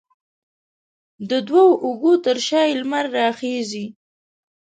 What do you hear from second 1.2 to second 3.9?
د دوو اوږو تر شا یې لمر راخیژي